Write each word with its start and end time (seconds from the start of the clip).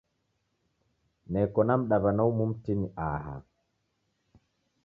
Neko 1.31 1.59
na 1.67 1.73
mdaw'ana 1.81 2.21
umu 2.31 2.45
mtini 2.51 2.87
aha. 3.09 3.35